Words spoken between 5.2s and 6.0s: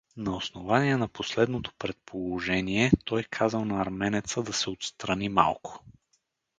малко.